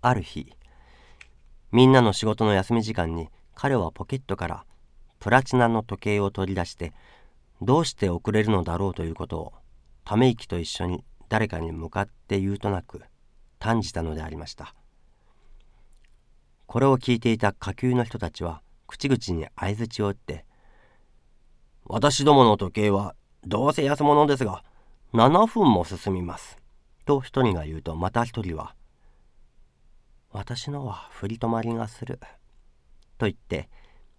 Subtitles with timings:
[0.00, 0.52] ある日
[1.72, 4.64] みんなの仕事の休み時間に彼はポケットから
[5.18, 6.92] プラチナの時計を取り出して
[7.60, 9.52] どうして遅れるのだろうということを
[10.04, 13.02] ため息と一緒に誰かに向かって言うとなく
[13.58, 14.74] 嘆じたのでありました。
[16.68, 20.44] これを聞いていた下級の人たちは口々に相づちを打って
[21.86, 24.62] 「私どもの時計はどうせ安物ですが
[25.14, 26.58] 7分も進みます」
[27.06, 28.74] と一人が言うとまた一人は
[30.30, 32.20] 「私のは振り止まりがする」
[33.18, 33.68] と言って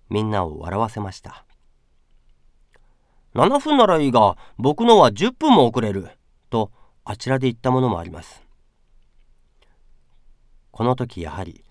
[0.09, 1.45] みんなを笑わせました。
[3.35, 6.09] 7分ならいいが僕のは10分も遅れる。
[6.49, 6.71] と
[7.05, 8.43] あちらで言ったものもあります。
[10.71, 11.63] この時やはり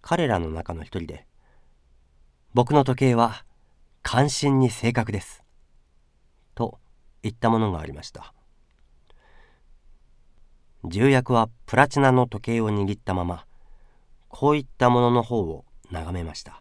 [0.00, 1.26] 彼らの中の一人で
[2.54, 3.44] 僕の時計は
[4.02, 5.42] 関心に正確です。
[6.54, 6.78] と
[7.22, 8.32] 言ったものがありました。
[10.84, 13.46] 重役はプラチナの時計を握ったまま
[14.36, 16.60] こういったものの方を眺めました。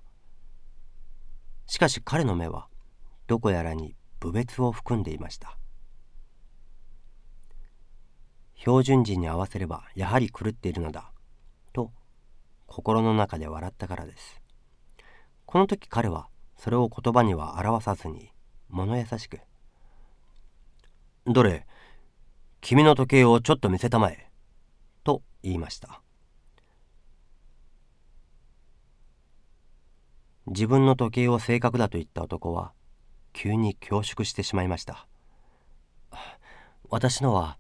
[1.65, 2.67] しかし彼の目は
[3.25, 5.57] どこやらに侮蔑を含んでいました。
[8.57, 11.11] 標準時に合わせればやはり狂っているのだ
[11.73, 11.91] と
[12.67, 14.39] 心の中で笑ったからです。
[15.47, 18.29] この時彼はそれを言葉には表さずに
[18.69, 19.39] 物優しく
[21.25, 21.65] 「どれ
[22.61, 24.29] 君の時計をちょっと見せたまえ」
[25.03, 26.03] と言いました。
[30.47, 32.73] 自分の時計を正確だと言った男は
[33.31, 35.07] 急に恐縮してしまいました。
[36.89, 37.57] 私のは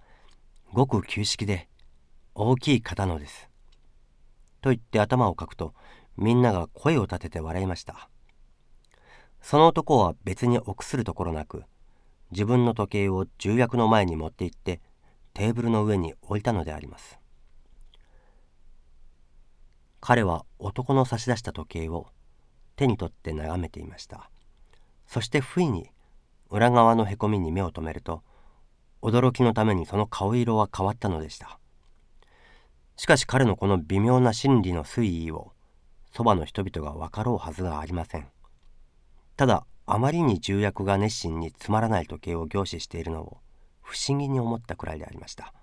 [0.73, 1.69] ごく旧式で
[2.35, 3.49] 大きい型のです。
[4.61, 5.73] と言って頭をかくと
[6.17, 8.09] みんなが声を立てて笑いました。
[9.41, 11.63] その男は別に臆するところなく
[12.31, 14.81] 自分の時計を重役の前に持って行って
[15.33, 17.17] テーブルの上に置いたのであります。
[20.01, 22.07] 彼は男の差し出した時計を
[22.83, 24.29] 手に取って眺めていました。
[25.07, 25.89] そして不意に
[26.49, 28.23] 裏側のへこみに目を留めると
[29.01, 31.59] 驚きのためにその顔色は変わったのでした。
[32.95, 35.51] しかし彼のこの微妙な心理の推移を
[36.11, 38.27] そばの人々が分かろうはずがありません。
[39.35, 43.37] ただあまりに重役が熱心につまらない時計を凝視しているのを
[43.81, 45.53] 不思議に思ったくらいでありました。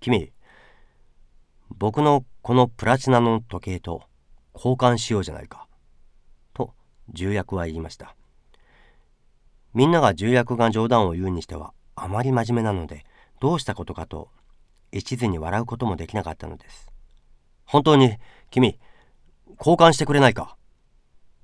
[0.00, 0.32] 君
[1.70, 4.04] 僕のこのプラチナの時計と
[4.58, 5.68] 交換しようじゃないか。
[6.52, 6.74] と
[7.08, 8.16] 重役は言いました。
[9.72, 13.04] みんなが重役が冗談を言うにしてはあまり真面目なので
[13.40, 14.30] どうしたことかと
[14.90, 16.90] 一途に笑うこともできなかったのです。
[17.64, 18.16] 本当に
[18.50, 18.78] 君
[19.58, 20.56] 交換してくれないか？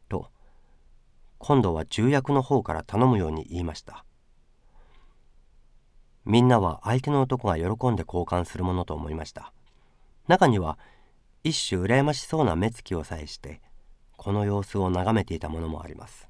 [0.08, 0.28] と
[1.38, 4.04] 今度は重役の方から頼むように言いました。
[6.24, 9.52] みんなは相手の男が喜んで交換するものと思いました。
[10.26, 10.78] 中には
[11.44, 13.60] 一種羨ましそうな目つきをさえして
[14.16, 16.26] この様子を眺めていたものもあります。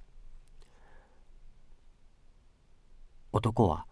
[3.33, 3.87] 男は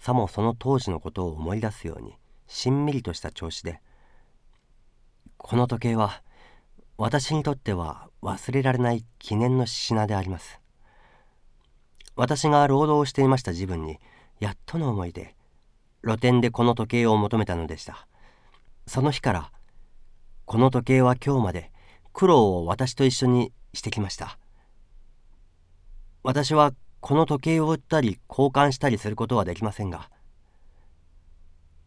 [0.00, 2.14] さもその当時のことを思い出すように
[2.46, 3.80] しんみりとした調子で
[5.36, 6.22] 「この時計は
[6.96, 10.60] 私にとっては忘れられない記念の品であります」
[12.16, 13.98] 私が労働をしていました自分に
[14.40, 15.34] やっとの思いで
[16.02, 18.06] 露店でこの時計を求めたのでした。
[18.86, 19.52] その日から
[20.46, 21.70] この時計は今日まで
[22.12, 24.38] 苦労を私と一緒にしてきました。
[26.22, 30.08] 私はこの時計を売ったり交換したりすることはできませんが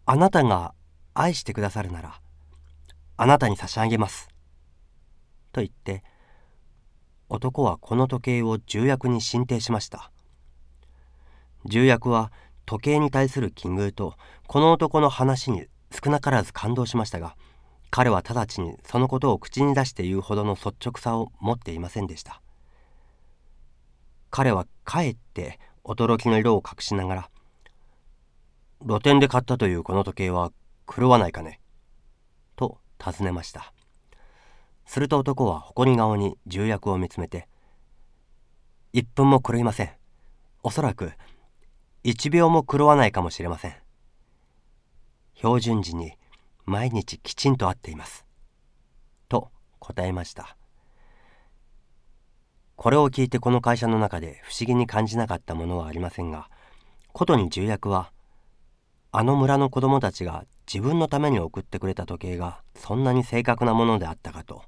[0.06, 0.75] あなたが
[1.16, 2.22] 愛してくださるなら
[3.17, 4.29] あなたに差し上げます」
[5.53, 6.03] と言って
[7.29, 10.12] 男はこの時計を重役に進呈しました。
[11.66, 12.31] 重役は
[12.66, 14.16] 時計に対する奇遇と
[14.46, 17.35] この男の話に少なからず感動しましたが
[17.90, 22.42] 彼は直ちにそのことを口に出して言うほどの率直さを持っていませんでした。
[24.30, 27.30] 彼はかえって驚きの色を隠しながら
[28.86, 30.52] 「露店で買ったというこの時計は
[30.86, 31.62] 狂わないかね?」
[32.58, 33.73] と尋ねました。
[34.85, 37.47] すると男は誇り顔に重役を見つめて
[38.94, 39.91] 「一分も狂いません。
[40.64, 41.14] おそらく
[42.03, 43.76] 一秒も狂わないかもしれません」
[45.35, 46.16] 標準時に
[46.67, 48.25] 毎日きちんと会っています。
[49.29, 50.58] と答えました。
[52.75, 56.49] これを聞いてこの会社の中で不思議に感じなかったものはありませんが、
[57.14, 58.11] ことに重役は、
[59.14, 64.63] あの村の子供たちが自分のために送ってくれた時計がそんなに正確なものであったかと、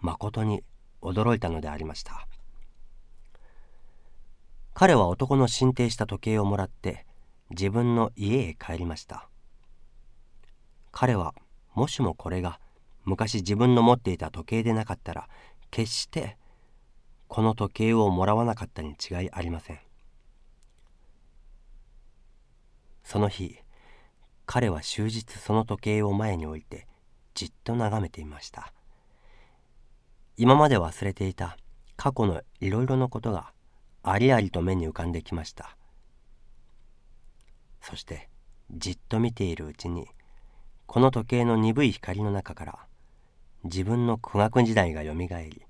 [0.00, 0.62] まことに
[1.02, 2.28] 驚いたのでありました。
[4.72, 7.06] 彼は男の進呈した時計をもらって
[7.50, 9.28] 自分の家へ帰りました。
[10.96, 11.34] 彼は
[11.74, 12.60] もしもこれが
[13.04, 15.28] 昔自分の持っていた時計でなかったら
[15.72, 16.38] 決して
[17.26, 19.80] この時計をもらわなかったに違いありません。
[23.02, 23.58] その日
[24.46, 26.86] 彼は終日その時計を前に置いて
[27.34, 28.72] じっと眺めていました。
[30.36, 31.56] 今まで忘れていた
[31.96, 33.52] 過去のいろいろなことが
[34.04, 35.76] ありありと目に浮かんできました。
[37.82, 38.30] そして
[38.70, 40.06] じっと見ているうちに
[40.86, 42.78] この時計の鈍い光の中から
[43.64, 45.62] 自分の苦学時代がよみがえり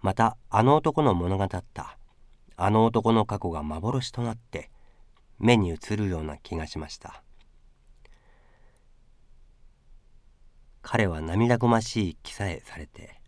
[0.00, 1.98] またあの男の物語った
[2.56, 4.70] あの男の過去が幻となって
[5.38, 7.22] 目に映るような気がしました。
[10.82, 13.20] 彼は涙ぐましい気さえされて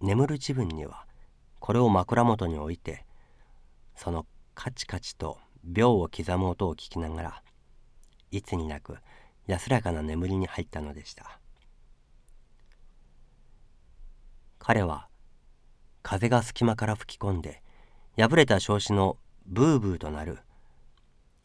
[0.00, 1.06] 眠る自分には
[1.60, 3.06] これを枕元に置いて
[3.96, 7.42] そのカチカチと秒を刻む音を聞きながら
[8.32, 8.96] いつになく
[9.46, 11.38] 安らかな眠りに入ったのでした。
[14.58, 15.08] 彼は
[16.02, 17.62] 風が隙間から吹き込んで
[18.16, 20.38] 破れた障子のブーブーとなる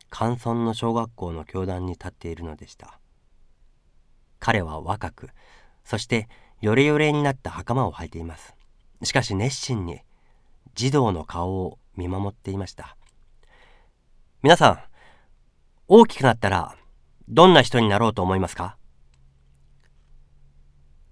[0.10, 3.00] 寒村の小学校の教壇に立っているのでした。
[4.40, 5.30] 彼は若く
[5.84, 6.30] そして
[6.62, 8.56] ヨレヨレになった袴を履いています。
[9.04, 10.00] しかし熱心に
[10.76, 12.96] 児童の顔を見守っていました。
[14.42, 14.80] 皆さん
[15.88, 16.76] 大きくなったら
[17.32, 18.76] どんな人になろうと思いますか？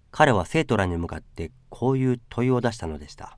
[0.10, 3.38] 彼は生徒らに向かってこういう問いを出したのでした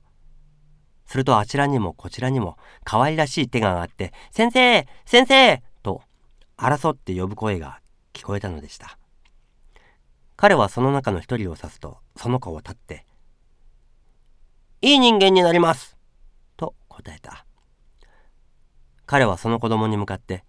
[1.04, 6.02] するとあちらにもこちらにも可愛らしい手が上がって「先生先生!」と
[6.56, 7.80] 争って呼ぶ声が
[8.14, 8.98] 聞こえたのでした
[10.36, 13.04] 彼はその中の一人を指すとその子を立って
[14.80, 15.98] 「いい人間になります!」
[16.56, 17.44] と答えた
[19.04, 20.44] 彼はその子供に向かって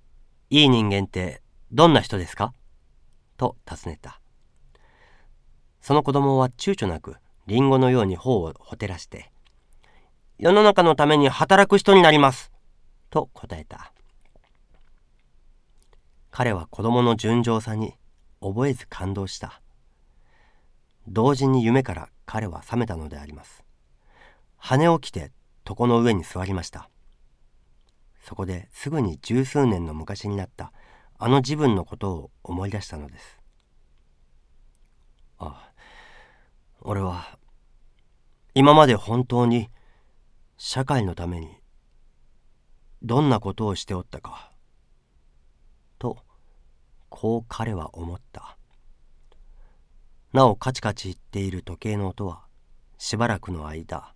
[0.50, 1.40] 「いい人間って
[1.72, 2.52] どんな人ですか?」
[3.36, 4.20] と尋ねた。
[5.80, 9.32] その子供は躊躇なくリンゴのように頬をほてらして
[10.38, 12.52] 「世の中のために働く人になります」
[13.10, 13.92] と答えた。
[16.30, 17.94] 彼は子供の純情さに
[18.40, 19.60] 覚えず感動した。
[21.08, 23.64] 同時に夢から彼は覚めたのであります。
[24.56, 25.32] 羽を着て
[25.68, 26.88] 床の上に座りました。
[28.22, 30.72] そこですぐに十数年の昔になった
[31.22, 33.38] あの自分のことを思い出したのです。
[35.38, 35.70] あ
[36.80, 37.38] 俺は
[38.54, 39.68] 今まで本当に
[40.56, 41.48] 社会のために
[43.02, 44.50] どんなことをしておったか
[45.98, 46.16] と
[47.10, 48.56] こう彼は思った。
[50.32, 52.44] なおカチカチ言っている時計の音は
[52.96, 54.14] しばらくの間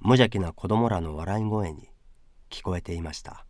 [0.00, 1.88] 無邪気な子供らの笑い声に
[2.50, 3.46] 聞こえていました。